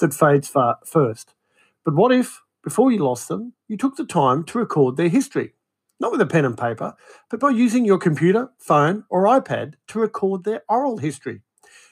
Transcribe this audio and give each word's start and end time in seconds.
that 0.00 0.14
fades 0.14 0.48
far 0.48 0.78
first. 0.84 1.34
But 1.84 1.94
what 1.94 2.12
if, 2.12 2.42
before 2.62 2.92
you 2.92 2.98
lost 2.98 3.28
them, 3.28 3.54
you 3.66 3.76
took 3.76 3.96
the 3.96 4.04
time 4.04 4.44
to 4.44 4.58
record 4.58 4.96
their 4.96 5.08
history? 5.08 5.54
Not 6.00 6.12
with 6.12 6.20
a 6.20 6.26
pen 6.26 6.44
and 6.44 6.56
paper, 6.56 6.94
but 7.30 7.40
by 7.40 7.50
using 7.50 7.84
your 7.84 7.98
computer, 7.98 8.50
phone, 8.58 9.04
or 9.10 9.24
iPad 9.24 9.74
to 9.88 9.98
record 9.98 10.44
their 10.44 10.62
oral 10.68 10.98
history. 10.98 11.42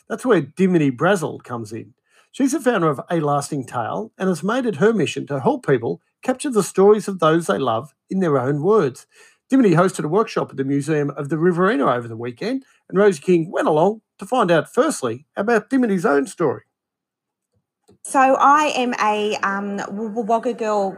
That's 0.08 0.24
where 0.24 0.40
Dimity 0.40 0.90
Brazel 0.90 1.42
comes 1.42 1.72
in. 1.72 1.94
She's 2.30 2.52
the 2.52 2.60
founder 2.60 2.88
of 2.88 3.00
A 3.10 3.18
Lasting 3.18 3.64
Tale 3.64 4.12
and 4.18 4.28
has 4.28 4.42
made 4.42 4.66
it 4.66 4.76
her 4.76 4.92
mission 4.92 5.26
to 5.26 5.40
help 5.40 5.66
people 5.66 6.00
capture 6.22 6.50
the 6.50 6.62
stories 6.62 7.08
of 7.08 7.18
those 7.18 7.46
they 7.46 7.58
love 7.58 7.94
in 8.10 8.20
their 8.20 8.38
own 8.38 8.62
words. 8.62 9.06
Dimity 9.48 9.70
hosted 9.70 10.04
a 10.04 10.08
workshop 10.08 10.50
at 10.50 10.56
the 10.56 10.64
Museum 10.64 11.10
of 11.10 11.28
the 11.28 11.38
Riverina 11.38 11.86
over 11.86 12.08
the 12.08 12.16
weekend, 12.16 12.64
and 12.88 12.98
Rosie 12.98 13.22
King 13.22 13.50
went 13.50 13.68
along 13.68 14.02
to 14.18 14.26
find 14.26 14.50
out 14.50 14.72
firstly 14.72 15.26
about 15.36 15.70
Dimity's 15.70 16.04
own 16.04 16.26
story. 16.26 16.62
So 18.08 18.20
I 18.20 18.66
am 18.76 18.94
a 19.02 19.34
um, 19.42 19.80
Wagga 19.88 20.54
girl 20.54 20.96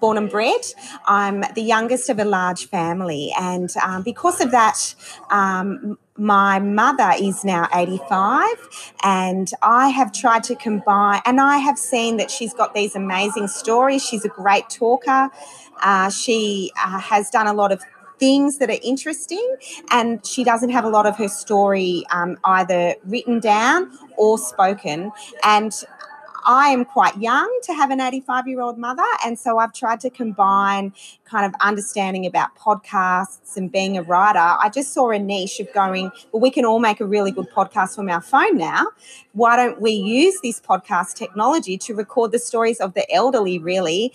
born 0.00 0.18
and 0.18 0.28
bred. 0.28 0.60
I'm 1.06 1.44
the 1.54 1.62
youngest 1.62 2.10
of 2.10 2.18
a 2.18 2.24
large 2.24 2.66
family, 2.66 3.32
and 3.38 3.72
um, 3.80 4.02
because 4.02 4.40
of 4.40 4.50
that, 4.50 4.96
um, 5.30 6.00
my 6.16 6.58
mother 6.58 7.12
is 7.16 7.44
now 7.44 7.68
85, 7.72 8.48
and 9.04 9.52
I 9.62 9.90
have 9.90 10.12
tried 10.12 10.42
to 10.44 10.56
combine, 10.56 11.22
and 11.24 11.40
I 11.40 11.58
have 11.58 11.78
seen 11.78 12.16
that 12.16 12.28
she's 12.28 12.52
got 12.52 12.74
these 12.74 12.96
amazing 12.96 13.46
stories. 13.46 14.04
She's 14.04 14.24
a 14.24 14.28
great 14.28 14.68
talker. 14.68 15.30
Uh, 15.80 16.10
she 16.10 16.72
uh, 16.84 16.98
has 16.98 17.30
done 17.30 17.46
a 17.46 17.52
lot 17.52 17.70
of 17.70 17.84
things 18.22 18.58
that 18.58 18.70
are 18.70 18.78
interesting, 18.84 19.56
and 19.90 20.24
she 20.24 20.44
doesn't 20.44 20.70
have 20.70 20.84
a 20.84 20.88
lot 20.88 21.06
of 21.06 21.16
her 21.16 21.26
story 21.26 22.04
um, 22.10 22.38
either 22.44 22.94
written 23.04 23.40
down 23.40 23.90
or 24.16 24.38
spoken. 24.38 25.10
And 25.42 25.72
I 26.44 26.68
am 26.68 26.84
quite 26.84 27.16
young 27.18 27.50
to 27.64 27.74
have 27.74 27.90
an 27.90 28.00
85 28.00 28.48
year 28.48 28.60
old 28.60 28.78
mother. 28.78 29.04
And 29.24 29.38
so 29.38 29.58
I've 29.58 29.72
tried 29.72 30.00
to 30.00 30.10
combine 30.10 30.92
kind 31.24 31.46
of 31.46 31.54
understanding 31.60 32.26
about 32.26 32.56
podcasts 32.56 33.56
and 33.56 33.70
being 33.70 33.96
a 33.96 34.02
writer. 34.02 34.38
I 34.38 34.70
just 34.72 34.92
saw 34.92 35.10
a 35.10 35.18
niche 35.18 35.60
of 35.60 35.72
going, 35.72 36.10
well, 36.32 36.40
we 36.40 36.50
can 36.50 36.64
all 36.64 36.78
make 36.78 37.00
a 37.00 37.06
really 37.06 37.30
good 37.30 37.50
podcast 37.50 37.96
from 37.96 38.08
our 38.08 38.20
phone 38.20 38.56
now. 38.56 38.86
Why 39.32 39.56
don't 39.56 39.80
we 39.80 39.92
use 39.92 40.38
this 40.42 40.60
podcast 40.60 41.14
technology 41.14 41.78
to 41.78 41.94
record 41.94 42.32
the 42.32 42.38
stories 42.38 42.80
of 42.80 42.94
the 42.94 43.10
elderly, 43.12 43.58
really, 43.58 44.12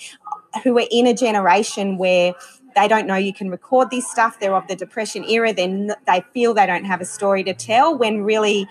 who 0.64 0.78
are 0.78 0.88
in 0.92 1.08
a 1.08 1.14
generation 1.14 1.98
where 1.98 2.34
they 2.76 2.88
don't 2.88 3.08
know 3.08 3.16
you 3.16 3.34
can 3.34 3.50
record 3.50 3.90
this 3.90 4.10
stuff. 4.10 4.40
They're 4.40 4.56
of 4.56 4.68
the 4.68 4.76
depression 4.76 5.24
era. 5.24 5.52
Then 5.52 5.94
they 6.06 6.24
feel 6.34 6.54
they 6.54 6.68
don't 6.68 6.86
have 6.86 7.02
a 7.02 7.06
story 7.06 7.44
to 7.44 7.54
tell 7.54 7.98
when 7.98 8.24
really 8.24 8.68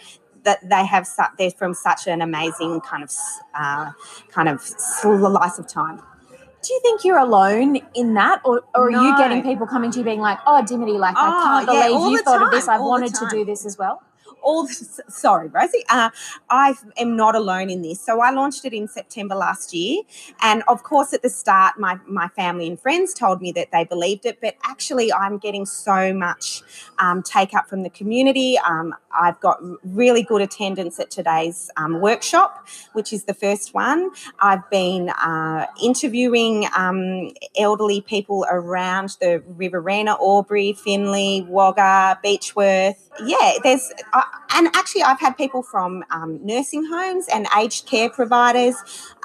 that 0.47 0.67
they 0.67 0.87
have 0.87 1.07
su- 1.07 1.35
they're 1.37 1.51
from 1.51 1.75
such 1.75 2.07
an 2.07 2.23
amazing 2.23 2.81
kind 2.81 3.03
of 3.03 3.13
uh, 3.55 3.93
kind 4.31 4.49
of 4.49 4.63
slice 4.63 5.59
of 5.59 5.69
time. 5.69 5.99
Do 5.99 6.73
you 6.73 6.81
think 6.83 7.05
you're 7.05 7.19
alone 7.19 7.77
in 7.95 8.15
that, 8.15 8.41
or, 8.45 8.63
or 8.75 8.91
no. 8.91 8.99
are 8.99 9.05
you 9.05 9.19
getting 9.19 9.43
people 9.43 9.67
coming 9.67 9.91
to 9.91 9.99
you 9.99 10.05
being 10.05 10.21
like, 10.21 10.39
"Oh, 10.47 10.65
Dimity, 10.65 10.93
like 10.93 11.15
oh, 11.17 11.21
I 11.21 11.65
can't 11.65 11.77
yeah, 11.77 11.89
believe 11.89 12.13
you 12.13 12.23
thought 12.23 12.39
time, 12.39 12.47
of 12.47 12.51
this. 12.51 12.67
I've 12.67 12.81
wanted 12.81 13.15
to 13.15 13.29
do 13.31 13.45
this 13.45 13.67
as 13.67 13.77
well." 13.77 14.03
All 14.43 14.67
sorry 14.69 15.49
rosie. 15.49 15.85
Uh, 15.89 16.11
i 16.51 16.75
am 16.99 17.17
not 17.17 17.35
alone 17.35 17.71
in 17.71 17.83
this. 17.83 18.01
So 18.01 18.21
i 18.21 18.31
launched 18.31 18.65
it 18.65 18.73
in 18.73 18.89
september 18.89 19.35
last 19.35 19.75
year 19.75 20.03
and 20.43 20.63
of 20.69 20.83
course 20.83 21.13
at 21.13 21.23
the 21.23 21.31
start 21.31 21.79
my, 21.79 21.99
my 22.07 22.29
family 22.29 22.67
and 22.67 22.79
friends 22.79 23.15
told 23.15 23.41
me 23.41 23.53
that 23.53 23.71
they 23.73 23.85
believed 23.85 24.27
it 24.27 24.41
but 24.41 24.57
actually 24.65 25.13
i'm 25.13 25.39
getting 25.39 25.67
so 25.67 26.13
much 26.13 26.63
um, 26.99 27.23
take 27.23 27.55
up 27.55 27.69
from 27.69 27.83
the 27.83 27.91
community. 27.91 28.59
Um, 28.59 28.95
i've 29.19 29.41
got 29.41 29.59
really 29.85 30.23
good 30.23 30.43
attendance 30.43 31.01
at 31.01 31.11
today's 31.11 31.71
um, 31.77 32.01
workshop 32.01 32.67
which 32.93 33.13
is 33.13 33.25
the 33.25 33.35
first 33.35 33.75
one. 33.75 34.11
I've 34.41 34.69
been 34.71 35.11
uh, 35.11 35.67
interviewing 35.83 36.67
um, 36.77 37.31
elderly 37.59 38.01
people 38.01 38.47
around 38.51 39.17
the 39.21 39.43
riverina 39.47 40.13
albury 40.13 40.73
finley 40.73 41.47
wagga 41.49 42.19
beechworth. 42.25 42.97
Yeah, 43.25 43.55
there's, 43.63 43.93
uh, 44.17 44.23
and 44.55 44.69
actually, 44.75 45.03
I've 45.03 45.21
had 45.21 45.37
people 45.37 45.63
from 45.63 46.03
um, 46.11 46.41
nursing 46.45 46.87
homes 46.87 47.27
and 47.31 47.47
aged 47.59 47.87
care 47.87 48.09
providers, 48.09 48.77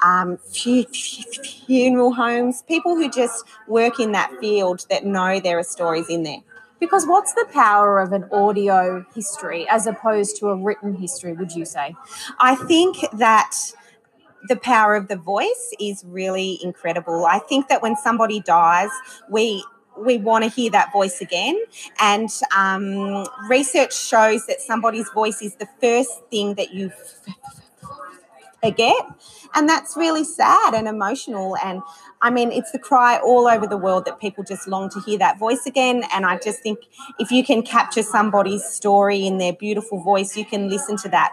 um, 0.04 0.36
funeral 0.36 2.12
homes, 2.12 2.62
people 2.68 2.94
who 2.94 3.10
just 3.10 3.46
work 3.66 3.98
in 3.98 4.12
that 4.12 4.30
field 4.38 4.84
that 4.90 5.06
know 5.06 5.40
there 5.40 5.58
are 5.58 5.62
stories 5.62 6.10
in 6.10 6.24
there. 6.24 6.42
Because 6.78 7.06
what's 7.06 7.32
the 7.32 7.46
power 7.52 8.00
of 8.00 8.12
an 8.12 8.24
audio 8.32 9.06
history 9.14 9.66
as 9.70 9.86
opposed 9.86 10.36
to 10.40 10.48
a 10.48 10.56
written 10.56 10.94
history, 10.94 11.32
would 11.32 11.52
you 11.52 11.64
say? 11.64 11.96
I 12.38 12.54
think 12.54 12.98
that 13.14 13.56
the 14.48 14.56
power 14.56 14.94
of 14.94 15.08
the 15.08 15.16
voice 15.16 15.72
is 15.80 16.04
really 16.04 16.58
incredible. 16.62 17.24
I 17.24 17.38
think 17.38 17.68
that 17.68 17.80
when 17.80 17.96
somebody 17.96 18.40
dies, 18.40 18.90
we 19.30 19.64
we 19.96 20.18
want 20.18 20.44
to 20.44 20.50
hear 20.50 20.70
that 20.70 20.92
voice 20.92 21.20
again. 21.20 21.62
And 22.00 22.30
um, 22.56 23.26
research 23.48 23.96
shows 23.96 24.46
that 24.46 24.60
somebody's 24.60 25.08
voice 25.10 25.42
is 25.42 25.54
the 25.56 25.68
first 25.80 26.24
thing 26.30 26.54
that 26.54 26.72
you 26.72 26.90
forget. 28.62 29.06
And 29.54 29.68
that's 29.68 29.96
really 29.96 30.24
sad 30.24 30.74
and 30.74 30.88
emotional. 30.88 31.56
And 31.62 31.82
I 32.22 32.30
mean, 32.30 32.52
it's 32.52 32.70
the 32.70 32.78
cry 32.78 33.18
all 33.18 33.46
over 33.46 33.66
the 33.66 33.76
world 33.76 34.04
that 34.06 34.20
people 34.20 34.44
just 34.44 34.68
long 34.68 34.88
to 34.90 35.00
hear 35.00 35.18
that 35.18 35.38
voice 35.38 35.66
again. 35.66 36.04
And 36.14 36.24
I 36.24 36.38
just 36.38 36.60
think 36.60 36.78
if 37.18 37.30
you 37.30 37.44
can 37.44 37.62
capture 37.62 38.02
somebody's 38.02 38.64
story 38.64 39.26
in 39.26 39.38
their 39.38 39.52
beautiful 39.52 40.00
voice, 40.02 40.36
you 40.36 40.44
can 40.44 40.68
listen 40.68 40.96
to 40.98 41.08
that 41.10 41.32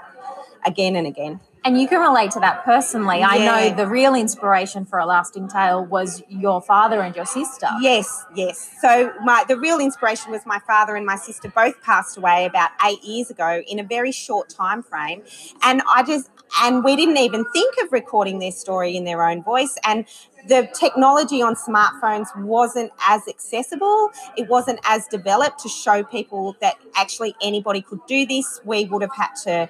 again 0.65 0.95
and 0.95 1.07
again. 1.07 1.39
And 1.65 1.79
you 1.79 1.87
can 1.87 1.99
relate 1.99 2.31
to 2.31 2.39
that 2.39 2.63
personally. 2.63 3.19
Yeah. 3.19 3.27
I 3.29 3.37
know 3.45 3.75
the 3.75 3.87
real 3.87 4.15
inspiration 4.15 4.85
for 4.85 4.97
A 4.97 5.05
Lasting 5.05 5.49
Tale 5.49 5.85
was 5.85 6.23
your 6.29 6.61
father 6.61 7.01
and 7.01 7.15
your 7.15 7.25
sister. 7.25 7.67
Yes, 7.81 8.25
yes. 8.33 8.77
So 8.81 9.11
my 9.23 9.43
the 9.47 9.57
real 9.57 9.79
inspiration 9.79 10.31
was 10.31 10.45
my 10.45 10.59
father 10.59 10.95
and 10.95 11.05
my 11.05 11.17
sister 11.17 11.49
both 11.49 11.81
passed 11.81 12.17
away 12.17 12.45
about 12.45 12.69
eight 12.85 13.03
years 13.03 13.29
ago 13.29 13.61
in 13.67 13.79
a 13.79 13.83
very 13.83 14.11
short 14.11 14.49
time 14.49 14.81
frame. 14.81 15.23
And 15.61 15.81
I 15.93 16.03
just 16.03 16.29
and 16.61 16.83
we 16.83 16.95
didn't 16.95 17.17
even 17.17 17.45
think 17.51 17.75
of 17.83 17.91
recording 17.91 18.39
their 18.39 18.51
story 18.51 18.95
in 18.95 19.03
their 19.03 19.27
own 19.27 19.43
voice. 19.43 19.77
And 19.85 20.05
the 20.47 20.69
technology 20.73 21.41
on 21.41 21.55
smartphones 21.55 22.27
wasn't 22.41 22.91
as 23.07 23.27
accessible. 23.27 24.11
It 24.37 24.47
wasn't 24.47 24.79
as 24.85 25.07
developed 25.07 25.59
to 25.59 25.69
show 25.69 26.03
people 26.03 26.55
that 26.61 26.75
actually 26.95 27.35
anybody 27.41 27.81
could 27.81 27.99
do 28.07 28.25
this. 28.25 28.61
We 28.63 28.85
would 28.85 29.01
have 29.01 29.15
had 29.15 29.33
to 29.43 29.69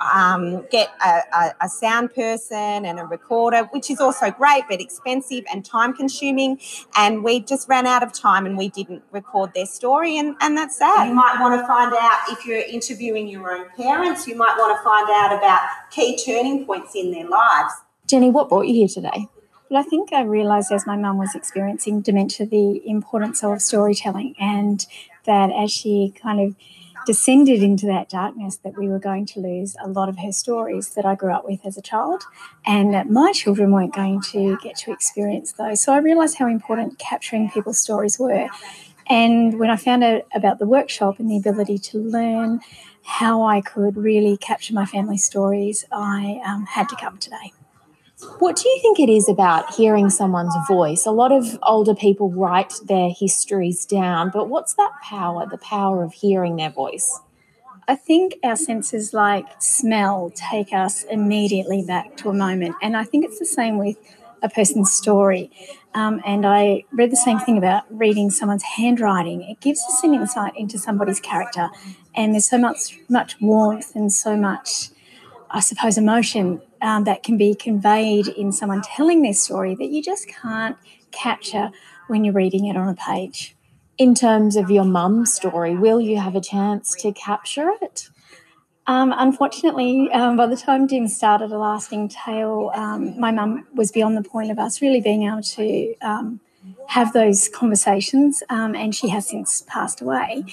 um, 0.00 0.66
get 0.70 0.90
a, 1.04 1.20
a, 1.32 1.54
a, 1.62 1.68
sound 1.68 2.14
person 2.14 2.84
and 2.84 2.98
a 2.98 3.04
recorder, 3.04 3.64
which 3.72 3.90
is 3.90 4.00
also 4.00 4.30
great, 4.30 4.64
but 4.68 4.80
expensive 4.80 5.44
and 5.52 5.64
time 5.64 5.94
consuming. 5.94 6.60
And 6.96 7.22
we 7.24 7.40
just 7.40 7.68
ran 7.68 7.86
out 7.86 8.02
of 8.02 8.12
time 8.12 8.46
and 8.46 8.56
we 8.56 8.68
didn't 8.68 9.02
record 9.12 9.52
their 9.54 9.66
story, 9.66 10.18
and, 10.18 10.36
and 10.40 10.56
that's 10.56 10.76
sad. 10.76 11.08
You 11.08 11.14
might 11.14 11.38
want 11.40 11.60
to 11.60 11.66
find 11.66 11.92
out 11.92 12.20
if 12.28 12.46
you're 12.46 12.58
interviewing 12.58 13.28
your 13.28 13.50
own 13.50 13.68
parents, 13.76 14.26
you 14.26 14.36
might 14.36 14.56
want 14.58 14.78
to 14.78 14.84
find 14.84 15.08
out 15.10 15.36
about 15.36 15.60
key 15.90 16.18
turning 16.24 16.64
points 16.64 16.94
in 16.94 17.10
their 17.10 17.28
lives. 17.28 17.72
Jenny, 18.06 18.30
what 18.30 18.48
brought 18.48 18.66
you 18.66 18.74
here 18.74 18.88
today? 18.88 19.28
Well, 19.68 19.80
I 19.80 19.82
think 19.82 20.12
I 20.12 20.22
realised 20.22 20.70
as 20.70 20.86
my 20.86 20.96
mum 20.96 21.18
was 21.18 21.34
experiencing 21.34 22.00
dementia 22.00 22.46
the 22.46 22.88
importance 22.88 23.42
of 23.42 23.60
storytelling 23.60 24.36
and 24.38 24.86
that 25.24 25.50
as 25.50 25.72
she 25.72 26.14
kind 26.22 26.40
of 26.40 26.54
descended 27.06 27.62
into 27.62 27.86
that 27.86 28.08
darkness 28.08 28.56
that 28.58 28.76
we 28.76 28.88
were 28.88 28.98
going 28.98 29.24
to 29.26 29.40
lose 29.40 29.76
a 29.82 29.88
lot 29.88 30.08
of 30.08 30.18
her 30.18 30.32
stories 30.32 30.90
that 30.94 31.06
I 31.06 31.14
grew 31.14 31.32
up 31.32 31.44
with 31.44 31.64
as 31.64 31.78
a 31.78 31.82
child, 31.82 32.24
and 32.66 32.92
that 32.92 33.08
my 33.08 33.32
children 33.32 33.70
weren't 33.70 33.94
going 33.94 34.20
to 34.32 34.58
get 34.62 34.76
to 34.78 34.92
experience 34.92 35.52
those. 35.52 35.80
So 35.80 35.92
I 35.92 35.98
realised 35.98 36.36
how 36.38 36.48
important 36.48 36.98
capturing 36.98 37.50
people's 37.50 37.78
stories 37.78 38.18
were. 38.18 38.48
And 39.08 39.58
when 39.60 39.70
I 39.70 39.76
found 39.76 40.02
out 40.02 40.22
about 40.34 40.58
the 40.58 40.66
workshop 40.66 41.20
and 41.20 41.30
the 41.30 41.36
ability 41.36 41.78
to 41.78 41.98
learn 41.98 42.60
how 43.02 43.44
I 43.44 43.60
could 43.60 43.96
really 43.96 44.36
capture 44.36 44.74
my 44.74 44.84
family 44.84 45.16
stories, 45.16 45.84
I 45.92 46.40
um, 46.44 46.66
had 46.66 46.88
to 46.88 46.96
come 46.96 47.18
today. 47.18 47.52
What 48.38 48.56
do 48.56 48.68
you 48.68 48.78
think 48.82 49.00
it 49.00 49.10
is 49.10 49.28
about 49.28 49.74
hearing 49.74 50.10
someone's 50.10 50.54
voice? 50.68 51.06
A 51.06 51.10
lot 51.10 51.32
of 51.32 51.58
older 51.62 51.94
people 51.94 52.30
write 52.30 52.74
their 52.84 53.08
histories 53.10 53.86
down, 53.86 54.30
but 54.30 54.48
what's 54.48 54.74
that 54.74 54.92
power, 55.02 55.46
the 55.50 55.58
power 55.58 56.04
of 56.04 56.12
hearing 56.12 56.56
their 56.56 56.70
voice? 56.70 57.20
I 57.88 57.94
think 57.94 58.36
our 58.44 58.56
senses 58.56 59.14
like 59.14 59.46
smell 59.60 60.32
take 60.34 60.72
us 60.72 61.04
immediately 61.04 61.84
back 61.86 62.16
to 62.18 62.28
a 62.28 62.34
moment. 62.34 62.74
And 62.82 62.96
I 62.96 63.04
think 63.04 63.24
it's 63.24 63.38
the 63.38 63.46
same 63.46 63.78
with 63.78 63.96
a 64.42 64.48
person's 64.48 64.92
story. 64.92 65.50
Um, 65.94 66.20
and 66.26 66.44
I 66.44 66.84
read 66.92 67.10
the 67.10 67.16
same 67.16 67.38
thing 67.38 67.56
about 67.56 67.84
reading 67.90 68.30
someone's 68.30 68.64
handwriting. 68.64 69.42
It 69.42 69.60
gives 69.60 69.80
us 69.88 70.02
an 70.02 70.14
insight 70.14 70.52
into 70.56 70.78
somebody's 70.78 71.20
character. 71.20 71.70
And 72.14 72.34
there's 72.34 72.48
so 72.48 72.58
much, 72.58 72.98
much 73.08 73.40
warmth 73.40 73.94
and 73.94 74.12
so 74.12 74.36
much, 74.36 74.90
I 75.50 75.60
suppose, 75.60 75.96
emotion 75.96 76.60
um, 76.86 77.02
that 77.02 77.24
can 77.24 77.36
be 77.36 77.52
conveyed 77.52 78.28
in 78.28 78.52
someone 78.52 78.80
telling 78.80 79.22
their 79.22 79.34
story 79.34 79.74
that 79.74 79.90
you 79.90 80.00
just 80.00 80.28
can't 80.28 80.76
capture 81.10 81.70
when 82.06 82.24
you're 82.24 82.32
reading 82.32 82.66
it 82.66 82.76
on 82.76 82.88
a 82.88 82.94
page. 82.94 83.56
In 83.98 84.14
terms 84.14 84.54
of 84.54 84.70
your 84.70 84.84
mum's 84.84 85.34
story, 85.34 85.74
will 85.74 86.00
you 86.00 86.18
have 86.18 86.36
a 86.36 86.40
chance 86.40 86.94
to 87.00 87.10
capture 87.12 87.72
it? 87.82 88.08
Um, 88.86 89.12
unfortunately, 89.16 90.08
um, 90.12 90.36
by 90.36 90.46
the 90.46 90.56
time 90.56 90.86
Dim 90.86 91.08
started 91.08 91.50
A 91.50 91.58
Lasting 91.58 92.08
Tale, 92.08 92.70
um, 92.72 93.18
my 93.18 93.32
mum 93.32 93.66
was 93.74 93.90
beyond 93.90 94.16
the 94.16 94.22
point 94.22 94.52
of 94.52 94.58
us 94.60 94.80
really 94.80 95.00
being 95.00 95.24
able 95.24 95.42
to 95.42 95.94
um, 96.02 96.40
have 96.88 97.12
those 97.12 97.48
conversations, 97.48 98.42
um, 98.48 98.74
and 98.74 98.94
she 98.94 99.08
has 99.08 99.28
since 99.28 99.62
passed 99.66 100.00
away. 100.00 100.44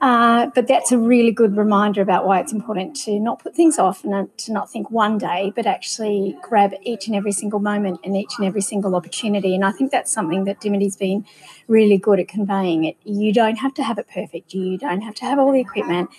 Uh, 0.00 0.46
but 0.54 0.66
that's 0.68 0.92
a 0.92 0.98
really 0.98 1.32
good 1.32 1.56
reminder 1.56 2.02
about 2.02 2.26
why 2.26 2.40
it's 2.40 2.52
important 2.52 2.94
to 2.96 3.18
not 3.18 3.42
put 3.42 3.54
things 3.54 3.78
off 3.78 4.04
and 4.04 4.36
to 4.38 4.52
not 4.52 4.70
think 4.70 4.90
one 4.90 5.18
day, 5.18 5.52
but 5.56 5.66
actually 5.66 6.36
grab 6.42 6.72
each 6.82 7.06
and 7.06 7.16
every 7.16 7.32
single 7.32 7.60
moment 7.60 8.00
and 8.04 8.16
each 8.16 8.32
and 8.38 8.46
every 8.46 8.60
single 8.60 8.94
opportunity. 8.94 9.54
And 9.54 9.64
I 9.64 9.72
think 9.72 9.90
that's 9.90 10.12
something 10.12 10.44
that 10.44 10.60
Dimity's 10.60 10.96
been 10.96 11.24
really 11.66 11.98
good 11.98 12.20
at 12.20 12.28
conveying. 12.28 12.84
It 12.84 12.96
you 13.04 13.32
don't 13.32 13.56
have 13.56 13.74
to 13.74 13.82
have 13.82 13.98
it 13.98 14.08
perfect. 14.08 14.54
You 14.54 14.78
don't 14.78 15.00
have 15.00 15.14
to 15.16 15.24
have 15.24 15.38
all 15.38 15.52
the 15.52 15.60
equipment. 15.60 16.10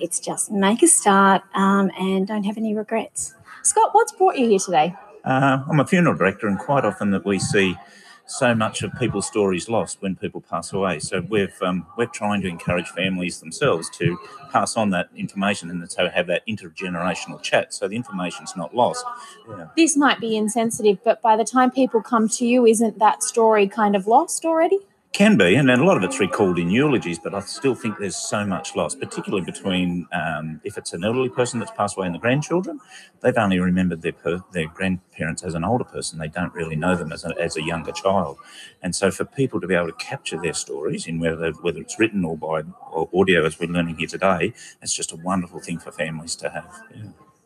It's 0.00 0.20
just 0.20 0.50
make 0.50 0.82
a 0.82 0.88
start 0.88 1.42
um, 1.54 1.90
and 1.98 2.26
don't 2.26 2.44
have 2.44 2.56
any 2.56 2.74
regrets. 2.74 3.34
Scott, 3.62 3.90
what's 3.92 4.12
brought 4.12 4.36
you 4.36 4.48
here 4.48 4.58
today? 4.58 4.94
Uh, 5.24 5.64
I'm 5.68 5.80
a 5.80 5.86
funeral 5.86 6.14
director, 6.14 6.46
and 6.46 6.58
quite 6.58 6.84
often 6.84 7.10
that 7.12 7.24
we 7.24 7.38
see 7.38 7.76
so 8.26 8.54
much 8.54 8.82
of 8.82 8.92
people's 8.98 9.26
stories 9.26 9.68
lost 9.68 9.98
when 10.00 10.16
people 10.16 10.40
pass 10.40 10.72
away. 10.72 10.98
So 10.98 11.20
we've 11.20 11.60
um, 11.62 11.86
we're 11.96 12.06
trying 12.06 12.40
to 12.42 12.48
encourage 12.48 12.88
families 12.88 13.40
themselves 13.40 13.90
to 13.98 14.18
pass 14.50 14.76
on 14.76 14.90
that 14.90 15.10
information 15.16 15.70
and 15.70 15.90
so 15.90 16.08
have 16.08 16.26
that 16.28 16.46
intergenerational 16.46 17.42
chat, 17.42 17.74
so 17.74 17.88
the 17.88 17.96
information's 17.96 18.56
not 18.56 18.74
lost. 18.74 19.04
Yeah. 19.48 19.66
This 19.76 19.96
might 19.96 20.20
be 20.20 20.36
insensitive, 20.36 20.98
but 21.04 21.20
by 21.20 21.36
the 21.36 21.44
time 21.44 21.70
people 21.70 22.00
come 22.02 22.28
to 22.30 22.46
you, 22.46 22.66
isn't 22.66 22.98
that 22.98 23.22
story 23.22 23.68
kind 23.68 23.94
of 23.94 24.06
lost 24.06 24.44
already? 24.44 24.78
Can 25.14 25.36
be, 25.36 25.54
and, 25.54 25.70
a 25.70 25.76
lot 25.76 25.96
of 25.96 26.02
it's 26.02 26.18
recalled 26.18 26.58
in 26.58 26.70
eulogies, 26.70 27.20
but 27.20 27.34
I 27.34 27.38
still 27.38 27.76
think 27.76 27.98
there's 27.98 28.16
so 28.16 28.44
much 28.44 28.74
lost, 28.74 28.98
particularly 28.98 29.44
between 29.44 30.08
um, 30.10 30.60
if 30.64 30.76
it's 30.76 30.92
an 30.92 31.04
elderly 31.04 31.28
person 31.28 31.60
that's 31.60 31.70
passed 31.70 31.96
away 31.96 32.06
and 32.06 32.14
the 32.16 32.18
grandchildren, 32.18 32.80
they've 33.20 33.38
only 33.38 33.60
remembered 33.60 34.02
their 34.02 34.10
per, 34.12 34.42
their 34.50 34.66
grandparents 34.66 35.44
as 35.44 35.54
an 35.54 35.62
older 35.62 35.84
person. 35.84 36.18
They 36.18 36.26
don't 36.26 36.52
really 36.52 36.74
know 36.74 36.96
them 36.96 37.12
as 37.12 37.24
a, 37.24 37.32
as 37.40 37.56
a 37.56 37.62
younger 37.62 37.92
child. 37.92 38.38
And 38.82 38.92
so 38.92 39.12
for 39.12 39.24
people 39.24 39.60
to 39.60 39.68
be 39.68 39.76
able 39.76 39.86
to 39.86 40.04
capture 40.04 40.36
their 40.36 40.52
stories 40.52 41.06
in 41.06 41.20
whether 41.20 41.52
whether 41.62 41.80
it's 41.80 41.96
written 41.96 42.24
or 42.24 42.36
by 42.36 42.62
or 42.90 43.08
audio, 43.14 43.46
as 43.46 43.60
we're 43.60 43.70
learning 43.70 43.98
here 43.98 44.08
today, 44.08 44.52
it's 44.82 44.92
just 44.92 45.12
a 45.12 45.16
wonderful 45.16 45.60
thing 45.60 45.78
for 45.78 45.92
families 45.92 46.34
to 46.34 46.50
have. 46.50 46.82
Yeah. 46.92 47.02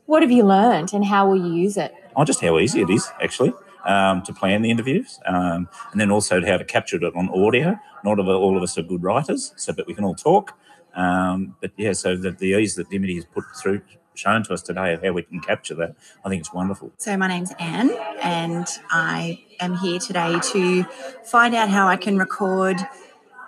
What 0.06 0.22
have 0.22 0.30
you 0.30 0.42
learned 0.42 0.94
and 0.94 1.04
how 1.04 1.28
will 1.28 1.36
you 1.36 1.52
use 1.52 1.76
it? 1.76 1.94
Oh, 2.16 2.24
just 2.24 2.40
how 2.40 2.58
easy 2.58 2.80
it 2.80 2.88
is, 2.88 3.10
actually 3.20 3.52
um, 3.88 4.22
to 4.22 4.32
plan 4.32 4.62
the 4.62 4.70
interviews, 4.70 5.18
um, 5.26 5.68
and 5.90 6.00
then 6.00 6.10
also 6.10 6.44
how 6.44 6.58
to 6.58 6.64
capture 6.64 6.96
it 6.96 7.16
on 7.16 7.28
audio. 7.30 7.76
Not 8.04 8.20
all 8.20 8.56
of 8.56 8.62
us 8.62 8.78
are 8.78 8.82
good 8.82 9.02
writers, 9.02 9.52
so 9.56 9.72
that 9.72 9.86
we 9.86 9.94
can 9.94 10.04
all 10.04 10.14
talk. 10.14 10.56
Um, 10.94 11.56
but 11.60 11.72
yeah, 11.76 11.92
so 11.92 12.16
the, 12.16 12.30
the 12.30 12.58
ease 12.58 12.74
that 12.76 12.90
Dimity 12.90 13.16
has 13.16 13.24
put 13.24 13.44
through, 13.60 13.80
shown 14.14 14.42
to 14.44 14.52
us 14.52 14.62
today 14.62 14.92
of 14.92 15.02
how 15.02 15.12
we 15.12 15.22
can 15.22 15.40
capture 15.40 15.74
that, 15.76 15.96
I 16.24 16.28
think 16.28 16.40
it's 16.40 16.52
wonderful. 16.52 16.92
So 16.98 17.16
my 17.16 17.28
name's 17.28 17.52
Anne, 17.58 17.90
and 18.20 18.66
I 18.90 19.44
am 19.58 19.76
here 19.76 19.98
today 19.98 20.38
to 20.52 20.84
find 21.24 21.54
out 21.54 21.70
how 21.70 21.88
I 21.88 21.96
can 21.96 22.18
record 22.18 22.76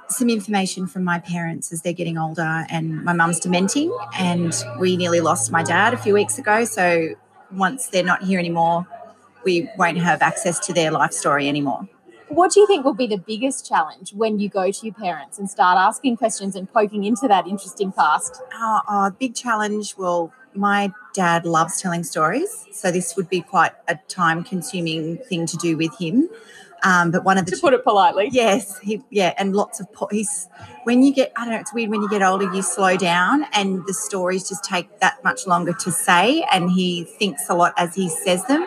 some 0.09 0.29
information 0.29 0.87
from 0.87 1.05
my 1.05 1.19
parents 1.21 1.73
as 1.73 1.83
they're 1.83 1.93
getting 1.93 2.19
older 2.19 2.65
and 2.69 3.05
my 3.05 3.13
mum's 3.13 3.39
dementing 3.39 3.97
and 4.19 4.65
we 4.81 4.97
nearly 4.97 5.21
lost 5.21 5.53
my 5.53 5.63
dad 5.63 5.95
a 5.95 5.97
few 5.97 6.13
weeks 6.13 6.37
ago 6.37 6.65
so 6.65 7.15
once 7.53 7.87
they're 7.87 8.03
not 8.03 8.21
here 8.25 8.41
anymore 8.41 8.85
we 9.45 9.69
won't 9.77 9.99
have 9.99 10.23
access 10.23 10.59
to 10.67 10.73
their 10.73 10.91
life 10.91 11.13
story 11.13 11.49
anymore. 11.49 11.89
What 12.29 12.53
do 12.53 12.61
you 12.61 12.67
think 12.69 12.85
will 12.85 12.95
be 12.95 13.09
the 13.09 13.19
biggest 13.19 13.67
challenge 13.67 14.13
when 14.15 14.39
you 14.39 14.49
go 14.49 14.71
to 14.71 14.87
your 14.87 14.95
parents 14.95 15.39
and 15.39 15.51
start 15.51 15.77
asking 15.79 16.17
questions 16.17 16.55
and 16.55 16.73
poking 16.73 17.03
into 17.05 17.27
that 17.27 17.49
interesting 17.49 17.91
past? 17.91 18.41
Oh, 18.55 18.81
oh 18.89 19.11
big 19.19 19.35
challenge. 19.35 19.97
Well, 19.99 20.33
my 20.55 20.93
dad 21.13 21.45
loves 21.45 21.81
telling 21.81 22.05
stories, 22.05 22.67
so 22.73 22.93
this 22.93 23.17
would 23.17 23.29
be 23.29 23.41
quite 23.41 23.73
a 23.89 23.97
time-consuming 24.07 25.19
thing 25.19 25.47
to 25.47 25.57
do 25.57 25.77
with 25.77 25.97
him. 25.99 26.29
Um, 26.83 27.11
but 27.11 27.25
one 27.25 27.37
of 27.37 27.47
the 27.47 27.53
to 27.53 27.61
put 27.61 27.75
it 27.75 27.85
politely, 27.85 28.29
yes, 28.33 28.79
he 28.79 29.03
yeah, 29.11 29.35
and 29.37 29.55
lots 29.55 29.81
of 29.81 29.93
po- 29.93 30.09
he's 30.11 30.49
when 30.85 31.03
you 31.03 31.13
get 31.13 31.31
I 31.37 31.45
don't 31.45 31.55
know, 31.55 31.61
it's 31.61 31.75
weird 31.75 31.91
when 31.91 32.01
you 32.01 32.09
get 32.09 32.23
older, 32.23 32.53
you 32.55 32.63
slow 32.63 32.97
down, 32.97 33.45
and 33.53 33.85
the 33.87 33.93
stories 33.93 34.49
just 34.49 34.65
take 34.65 35.01
that 35.01 35.23
much 35.23 35.47
longer 35.47 35.73
to 35.75 35.91
say, 35.91 36.43
and 36.51 36.71
he 36.71 37.05
thinks 37.05 37.49
a 37.51 37.55
lot 37.55 37.75
as 37.77 37.95
he 37.95 38.09
says 38.09 38.45
them. 38.47 38.67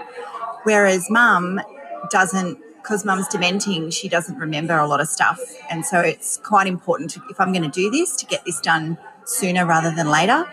Whereas 0.63 1.09
mum 1.09 1.61
doesn't, 2.09 2.59
because 2.77 3.05
mum's 3.05 3.27
dementing, 3.27 3.91
she 3.91 4.09
doesn't 4.09 4.37
remember 4.37 4.77
a 4.77 4.87
lot 4.87 4.99
of 4.99 5.07
stuff. 5.07 5.39
And 5.69 5.85
so 5.85 5.99
it's 5.99 6.37
quite 6.37 6.67
important 6.67 7.11
to, 7.11 7.21
if 7.29 7.39
I'm 7.39 7.51
going 7.51 7.63
to 7.63 7.69
do 7.69 7.89
this, 7.89 8.15
to 8.17 8.25
get 8.25 8.43
this 8.45 8.59
done 8.59 8.97
sooner 9.25 9.65
rather 9.65 9.91
than 9.91 10.09
later. 10.09 10.45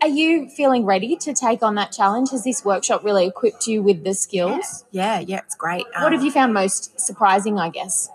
Are 0.00 0.08
you 0.08 0.48
feeling 0.50 0.84
ready 0.84 1.16
to 1.16 1.32
take 1.32 1.62
on 1.62 1.76
that 1.76 1.92
challenge? 1.92 2.30
Has 2.30 2.44
this 2.44 2.64
workshop 2.64 3.04
really 3.04 3.26
equipped 3.26 3.66
you 3.66 3.82
with 3.82 4.04
the 4.04 4.12
skills? 4.12 4.84
Yeah, 4.90 5.20
yeah, 5.20 5.24
yeah 5.26 5.38
it's 5.38 5.54
great. 5.54 5.86
Um, 5.94 6.02
what 6.02 6.12
have 6.12 6.22
you 6.22 6.30
found 6.30 6.52
most 6.52 7.00
surprising, 7.00 7.58
I 7.58 7.70
guess? 7.70 8.10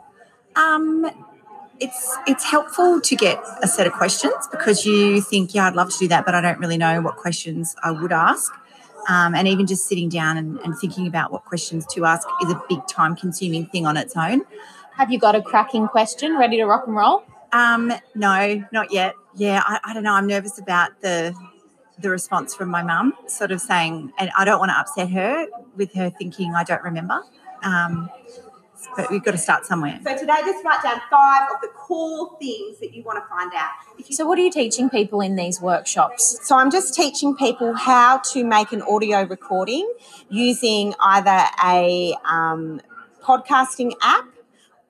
Um, 0.55 1.09
it's 1.79 2.17
it's 2.27 2.43
helpful 2.43 3.01
to 3.01 3.15
get 3.15 3.41
a 3.63 3.67
set 3.67 3.87
of 3.87 3.93
questions 3.93 4.47
because 4.51 4.85
you 4.85 5.21
think, 5.21 5.55
yeah, 5.55 5.67
I'd 5.67 5.75
love 5.75 5.89
to 5.91 5.97
do 5.97 6.07
that, 6.09 6.25
but 6.25 6.35
I 6.35 6.41
don't 6.41 6.59
really 6.59 6.77
know 6.77 7.01
what 7.01 7.15
questions 7.15 7.75
I 7.83 7.91
would 7.91 8.11
ask. 8.11 8.51
Um, 9.09 9.33
and 9.33 9.47
even 9.47 9.65
just 9.65 9.87
sitting 9.87 10.07
down 10.07 10.37
and, 10.37 10.59
and 10.59 10.77
thinking 10.77 11.07
about 11.07 11.31
what 11.31 11.43
questions 11.43 11.85
to 11.87 12.05
ask 12.05 12.27
is 12.43 12.51
a 12.51 12.61
big 12.69 12.85
time 12.87 13.15
consuming 13.15 13.65
thing 13.65 13.85
on 13.85 13.97
its 13.97 14.15
own. 14.15 14.43
Have 14.95 15.11
you 15.11 15.17
got 15.17 15.35
a 15.35 15.41
cracking 15.41 15.87
question 15.87 16.37
ready 16.37 16.57
to 16.57 16.65
rock 16.65 16.85
and 16.85 16.95
roll? 16.95 17.23
Um, 17.51 17.91
no, 18.13 18.63
not 18.71 18.93
yet. 18.93 19.15
Yeah, 19.35 19.63
I, 19.65 19.79
I 19.83 19.93
don't 19.93 20.03
know. 20.03 20.13
I'm 20.13 20.27
nervous 20.27 20.59
about 20.59 21.01
the 21.01 21.35
the 21.97 22.09
response 22.09 22.55
from 22.55 22.69
my 22.69 22.81
mum, 22.81 23.13
sort 23.27 23.51
of 23.51 23.59
saying, 23.59 24.13
and 24.17 24.31
I 24.37 24.45
don't 24.45 24.59
want 24.59 24.71
to 24.71 24.77
upset 24.77 25.09
her 25.09 25.47
with 25.75 25.93
her 25.95 26.09
thinking 26.09 26.55
I 26.55 26.63
don't 26.63 26.81
remember. 26.81 27.21
Um, 27.63 28.09
but 28.95 29.09
we've 29.11 29.23
got 29.23 29.31
to 29.31 29.37
start 29.37 29.65
somewhere. 29.65 29.99
So 30.03 30.17
today, 30.17 30.37
just 30.45 30.63
write 30.63 30.83
down 30.83 31.01
five 31.09 31.49
of 31.53 31.61
the 31.61 31.69
core 31.69 32.37
things 32.39 32.79
that 32.79 32.93
you 32.93 33.03
want 33.03 33.23
to 33.23 33.27
find 33.29 33.51
out. 33.53 33.71
so, 34.09 34.25
what 34.25 34.37
are 34.37 34.41
you 34.41 34.51
teaching 34.51 34.89
people 34.89 35.21
in 35.21 35.35
these 35.35 35.61
workshops? 35.61 36.39
So, 36.43 36.57
I'm 36.57 36.71
just 36.71 36.93
teaching 36.93 37.35
people 37.35 37.73
how 37.73 38.19
to 38.33 38.43
make 38.43 38.71
an 38.71 38.81
audio 38.81 39.23
recording 39.23 39.91
using 40.29 40.93
either 40.99 41.45
a 41.63 42.15
um, 42.25 42.81
podcasting 43.21 43.93
app 44.01 44.25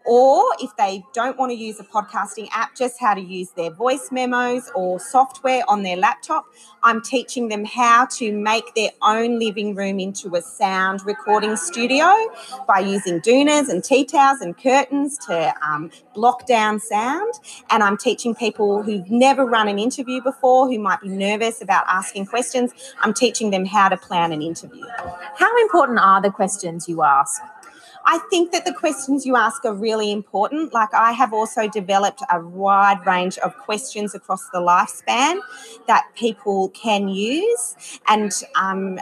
or 0.09 0.43
if 0.59 0.75
they 0.75 1.03
don't 1.13 1.37
want 1.37 1.51
to 1.51 1.55
use 1.55 1.79
a 1.79 1.83
podcasting 1.83 2.49
app, 2.51 2.75
just 2.75 2.99
how 2.99 3.13
to 3.13 3.21
use 3.21 3.51
their 3.51 3.69
voice 3.69 4.09
memos 4.11 4.71
or 4.73 4.99
software 4.99 5.61
on 5.67 5.83
their 5.83 5.95
laptop. 5.95 6.45
I'm 6.81 6.99
teaching 7.03 7.49
them 7.49 7.63
how 7.63 8.07
to 8.13 8.31
make 8.31 8.73
their 8.73 8.89
own 9.03 9.37
living 9.37 9.75
room 9.75 9.99
into 9.99 10.35
a 10.35 10.41
sound 10.41 11.05
recording 11.05 11.55
studio 11.55 12.11
by 12.67 12.79
using 12.79 13.21
doonas 13.21 13.69
and 13.69 13.83
tea 13.83 14.03
towels 14.03 14.41
and 14.41 14.57
curtains 14.57 15.15
to 15.27 15.53
um, 15.61 15.91
block 16.15 16.47
down 16.47 16.79
sound. 16.79 17.35
And 17.69 17.83
I'm 17.83 17.95
teaching 17.95 18.33
people 18.33 18.81
who've 18.81 19.11
never 19.11 19.45
run 19.45 19.67
an 19.67 19.77
interview 19.77 20.23
before, 20.23 20.67
who 20.67 20.79
might 20.79 21.01
be 21.01 21.09
nervous 21.09 21.61
about 21.61 21.85
asking 21.87 22.25
questions, 22.25 22.73
I'm 23.01 23.13
teaching 23.13 23.51
them 23.51 23.63
how 23.63 23.89
to 23.89 23.97
plan 23.97 24.31
an 24.31 24.41
interview. 24.41 24.85
How 25.35 25.55
important 25.61 25.99
are 25.99 26.19
the 26.19 26.31
questions 26.31 26.89
you 26.89 27.03
ask? 27.03 27.43
I 28.11 28.17
think 28.31 28.51
that 28.53 28.65
the 28.65 28.73
questions 28.73 29.23
you 29.23 29.35
ask 29.35 29.63
are 29.65 29.73
really 29.73 30.11
important. 30.11 30.73
Like, 30.73 30.91
I 30.95 31.11
have 31.11 31.31
also 31.31 31.67
developed 31.67 32.23
a 32.31 32.39
wide 32.41 33.05
range 33.05 33.37
of 33.37 33.55
questions 33.57 34.15
across 34.15 34.49
the 34.49 34.57
lifespan 34.57 35.37
that 35.85 36.05
people 36.15 36.69
can 36.69 37.07
use. 37.07 37.75
And 38.07 38.31
um, 38.55 38.99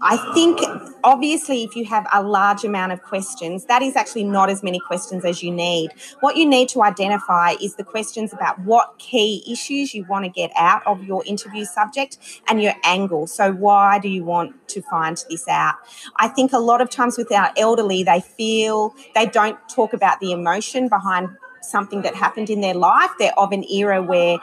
I 0.00 0.16
think 0.32 0.60
obviously, 1.02 1.64
if 1.64 1.74
you 1.74 1.84
have 1.86 2.06
a 2.12 2.22
large 2.22 2.62
amount 2.62 2.92
of 2.92 3.02
questions, 3.02 3.64
that 3.64 3.82
is 3.82 3.96
actually 3.96 4.22
not 4.24 4.48
as 4.48 4.62
many 4.62 4.78
questions 4.78 5.24
as 5.24 5.42
you 5.42 5.50
need. 5.50 5.90
What 6.20 6.36
you 6.36 6.46
need 6.46 6.68
to 6.70 6.84
identify 6.84 7.54
is 7.60 7.74
the 7.74 7.82
questions 7.82 8.32
about 8.32 8.60
what 8.60 8.96
key 8.98 9.42
issues 9.50 9.94
you 9.94 10.04
want 10.08 10.24
to 10.24 10.30
get 10.30 10.52
out 10.56 10.86
of 10.86 11.02
your 11.02 11.24
interview 11.26 11.64
subject 11.64 12.18
and 12.48 12.62
your 12.62 12.74
angle. 12.84 13.26
So, 13.26 13.50
why 13.50 13.98
do 13.98 14.08
you 14.08 14.22
want 14.22 14.68
to 14.68 14.82
find 14.82 15.20
this 15.28 15.48
out? 15.48 15.74
I 16.16 16.28
think 16.28 16.52
a 16.52 16.58
lot 16.58 16.80
of 16.80 16.90
times 16.90 17.18
with 17.18 17.32
our 17.32 17.50
elderly, 17.56 18.04
they 18.04 18.20
feel 18.20 18.94
they 19.16 19.26
don't 19.26 19.58
talk 19.68 19.92
about 19.92 20.20
the 20.20 20.30
emotion 20.30 20.88
behind 20.88 21.30
something 21.60 22.02
that 22.02 22.14
happened 22.14 22.50
in 22.50 22.60
their 22.60 22.74
life. 22.74 23.10
They're 23.18 23.36
of 23.36 23.50
an 23.50 23.64
era 23.64 24.00
where 24.00 24.38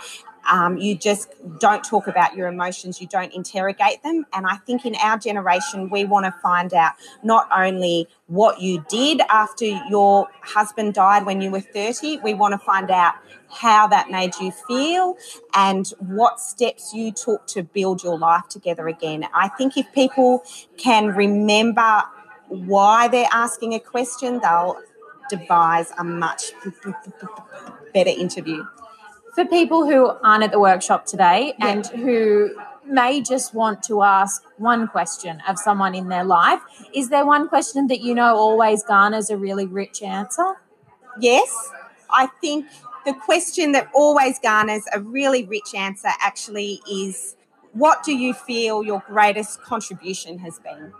um, 0.49 0.77
you 0.77 0.95
just 0.95 1.29
don't 1.59 1.83
talk 1.83 2.07
about 2.07 2.35
your 2.35 2.47
emotions, 2.47 3.01
you 3.01 3.07
don't 3.07 3.33
interrogate 3.33 4.03
them. 4.03 4.25
And 4.33 4.45
I 4.45 4.57
think 4.57 4.85
in 4.85 4.95
our 4.95 5.17
generation, 5.17 5.89
we 5.89 6.05
want 6.05 6.25
to 6.25 6.31
find 6.41 6.73
out 6.73 6.93
not 7.23 7.47
only 7.55 8.07
what 8.27 8.61
you 8.61 8.85
did 8.89 9.21
after 9.29 9.65
your 9.65 10.27
husband 10.41 10.93
died 10.93 11.25
when 11.25 11.41
you 11.41 11.51
were 11.51 11.61
30, 11.61 12.19
we 12.23 12.33
want 12.33 12.53
to 12.53 12.57
find 12.57 12.91
out 12.91 13.15
how 13.49 13.87
that 13.87 14.09
made 14.09 14.33
you 14.41 14.51
feel 14.67 15.17
and 15.53 15.87
what 15.99 16.39
steps 16.39 16.93
you 16.93 17.11
took 17.11 17.45
to 17.47 17.63
build 17.63 18.03
your 18.03 18.17
life 18.17 18.47
together 18.49 18.87
again. 18.87 19.25
I 19.33 19.47
think 19.47 19.77
if 19.77 19.91
people 19.93 20.43
can 20.77 21.07
remember 21.07 22.03
why 22.47 23.07
they're 23.07 23.29
asking 23.31 23.73
a 23.73 23.79
question, 23.79 24.39
they'll 24.39 24.77
devise 25.29 25.91
a 25.97 26.03
much 26.03 26.51
better 27.93 28.09
interview 28.09 28.63
for 29.35 29.45
people 29.45 29.85
who 29.85 30.07
aren't 30.23 30.43
at 30.43 30.51
the 30.51 30.59
workshop 30.59 31.05
today 31.05 31.53
yeah. 31.59 31.67
and 31.67 31.87
who 31.87 32.55
may 32.87 33.21
just 33.21 33.53
want 33.53 33.83
to 33.83 34.01
ask 34.01 34.43
one 34.57 34.87
question 34.87 35.41
of 35.47 35.59
someone 35.59 35.93
in 35.93 36.07
their 36.07 36.23
life. 36.23 36.61
Is 36.93 37.09
there 37.09 37.25
one 37.25 37.49
question 37.49 37.87
that 37.87 37.99
you 37.99 38.15
know 38.15 38.35
always 38.35 38.81
garners 38.83 39.29
a 39.29 39.37
really 39.37 39.65
rich 39.65 40.01
answer? 40.01 40.55
Yes, 41.19 41.51
I 42.09 42.27
think 42.39 42.67
the 43.05 43.13
question 43.13 43.73
that 43.73 43.89
always 43.93 44.39
garners 44.39 44.83
a 44.93 44.99
really 45.01 45.45
rich 45.45 45.75
answer 45.75 46.09
actually 46.21 46.81
is 46.89 47.35
what 47.73 48.03
do 48.03 48.15
you 48.15 48.33
feel 48.33 48.83
your 48.83 49.03
greatest 49.05 49.61
contribution 49.61 50.39
has 50.39 50.59
been? 50.59 50.93